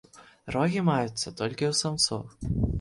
Рогі 0.55 0.81
маюцца 0.87 1.35
толькі 1.43 1.71
ў 1.71 1.73
самцоў. 1.85 2.21